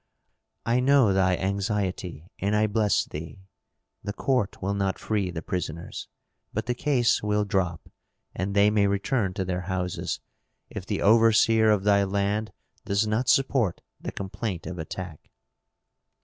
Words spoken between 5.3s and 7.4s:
prisoners. But the case